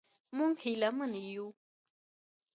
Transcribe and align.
موږ 0.37 0.53
هیله 0.63 0.89
من 0.97 1.11
یو. 1.33 1.47